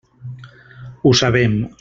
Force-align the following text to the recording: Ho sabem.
Ho 1.03 1.13
sabem. 1.21 1.55